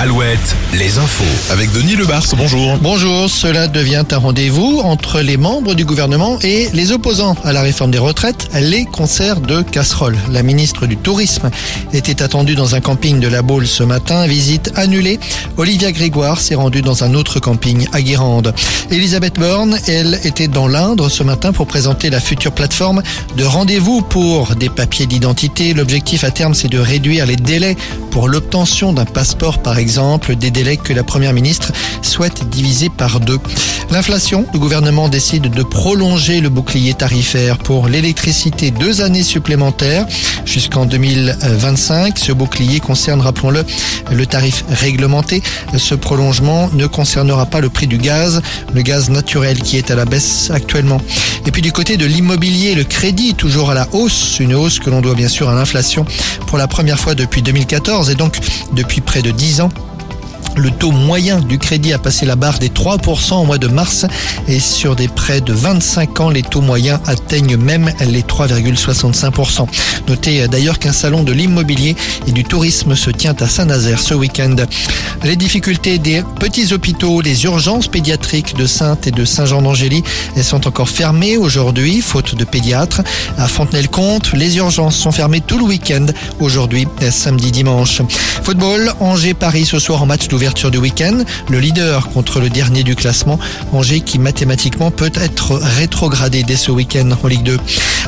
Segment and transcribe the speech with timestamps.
[0.00, 1.24] Alouette, les infos.
[1.52, 2.78] Avec Denis Lebars, bonjour.
[2.80, 7.62] Bonjour, cela devient un rendez-vous entre les membres du gouvernement et les opposants à la
[7.62, 10.16] réforme des retraites, les concerts de casseroles.
[10.30, 11.50] La ministre du Tourisme
[11.92, 15.18] était attendue dans un camping de la Baule ce matin, visite annulée.
[15.56, 18.54] Olivia Grégoire s'est rendue dans un autre camping à Guérande.
[18.92, 23.02] Elisabeth Borne, elle, était dans l'Indre ce matin pour présenter la future plateforme
[23.36, 25.74] de rendez-vous pour des papiers d'identité.
[25.74, 27.76] L'objectif à terme, c'est de réduire les délais
[28.12, 29.87] pour l'obtention d'un passeport, par exemple,
[30.38, 33.38] des délais que la Première ministre souhaite diviser par deux.
[33.90, 40.06] L'inflation, le gouvernement décide de prolonger le bouclier tarifaire pour l'électricité deux années supplémentaires
[40.44, 42.18] jusqu'en 2025.
[42.18, 43.64] Ce bouclier concerne, rappelons-le,
[44.12, 45.42] le tarif réglementé.
[45.74, 48.42] Ce prolongement ne concernera pas le prix du gaz,
[48.74, 51.00] le gaz naturel qui est à la baisse actuellement.
[51.48, 54.90] Et puis du côté de l'immobilier, le crédit toujours à la hausse, une hausse que
[54.90, 56.04] l'on doit bien sûr à l'inflation
[56.46, 58.36] pour la première fois depuis 2014 et donc
[58.72, 59.70] depuis près de 10 ans.
[60.58, 64.06] Le taux moyen du crédit a passé la barre des 3% au mois de mars
[64.48, 69.68] et sur des prêts de 25 ans, les taux moyens atteignent même les 3,65%.
[70.08, 71.94] Notez d'ailleurs qu'un salon de l'immobilier
[72.26, 74.56] et du tourisme se tient à Saint-Nazaire ce week-end.
[75.22, 80.02] Les difficultés des petits hôpitaux, les urgences pédiatriques de Sainte et de Saint-Jean d'Angély
[80.42, 83.02] sont encore fermées aujourd'hui, faute de pédiatres.
[83.36, 86.06] À Fontenay-le-Comte, les urgences sont fermées tout le week-end,
[86.40, 88.02] aujourd'hui, samedi, dimanche.
[88.42, 91.24] Football, Angers-Paris ce soir en match d'ouverture du week-end.
[91.50, 93.38] Le leader contre le dernier du classement,
[93.72, 97.58] Angers qui mathématiquement peut être rétrogradé dès ce week-end en Ligue 2.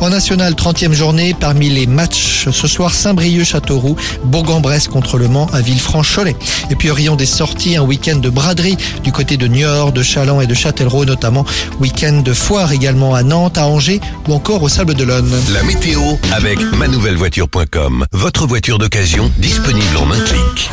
[0.00, 5.60] En national, 30e journée, parmi les matchs ce soir, Saint-Brieuc-Châteauroux, Bourg-en-Bresse contre le Mans à
[5.60, 6.36] Villefranche-Cholet.
[6.70, 10.40] Et puis Orion des sorties, un week-end de braderie du côté de Niort, de Chaland
[10.40, 11.44] et de Châtellerault notamment.
[11.80, 15.32] Week-end de foire également à Nantes, à Angers ou encore au Sable d'Olonne.
[15.52, 16.00] La météo
[16.32, 18.06] avec manouvellevoiture.com.
[18.12, 20.70] Votre voiture d'occasion disponible en un clic.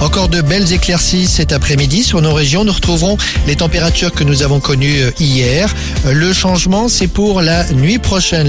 [0.00, 2.64] Encore de belles éclaircies cet après-midi sur nos régions.
[2.64, 5.74] Nous retrouverons les températures que nous avons connues hier.
[6.12, 8.48] Le changement, c'est pour la nuit prochaine.